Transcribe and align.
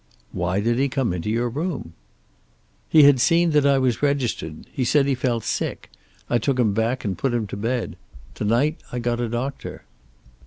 "Why 0.31 0.61
did 0.61 0.79
he 0.79 0.89
come 0.89 1.13
into 1.13 1.29
your 1.29 1.47
room?" 1.47 1.93
"He 2.89 3.03
had 3.03 3.19
seen 3.21 3.51
that 3.51 3.67
I 3.67 3.77
was 3.77 4.01
registered. 4.01 4.65
He 4.73 4.83
said 4.83 5.05
he 5.05 5.13
felt 5.13 5.43
sick. 5.43 5.91
I 6.27 6.39
took 6.39 6.57
him 6.57 6.73
back 6.73 7.05
and 7.05 7.15
put 7.15 7.35
him 7.35 7.45
to 7.45 7.55
bed. 7.55 7.97
To 8.33 8.43
night 8.43 8.81
I 8.91 8.97
got 8.97 9.19
a 9.21 9.29
doctor." 9.29 9.83